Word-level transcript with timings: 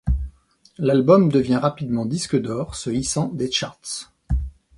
L'album 0.79 1.31
devient 1.31 1.57
rapidement 1.57 2.07
disque 2.07 2.35
d'or 2.35 2.73
se 2.73 2.89
hissant 2.89 3.27
des 3.27 3.51
charts. 3.51 4.11